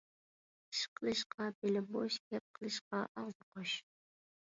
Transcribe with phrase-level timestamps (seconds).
[0.75, 3.75] ئىش قىلىشقا بېلى بوش، گەپ قىلىشقا ئاغزى قوش.